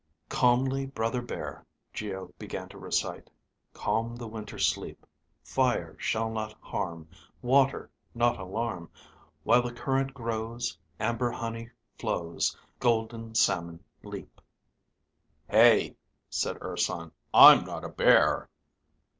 [0.29, 1.63] "Calmly brother bear,"
[1.93, 3.29] Geo began to recite.
[3.75, 5.05] "_calm the winter sleep.
[5.43, 7.07] Fire shall not harm,
[7.43, 8.89] water not alarm.
[9.43, 11.69] While the current grows, amber honey
[11.99, 14.41] flaws, golden salmon leap._"
[15.47, 15.95] "Hey,"
[16.31, 17.11] said Urson.
[17.31, 18.49] "I'm not a bear."